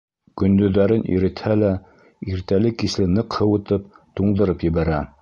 Көндөҙҙәрен 0.41 1.03
иретһә 1.17 1.59
лә, 1.65 1.69
иртәле-кисле 2.37 3.09
ныҡ 3.15 3.41
һыуытып, 3.43 3.89
туңдырып 4.21 4.71
ебәрә. 4.73 5.03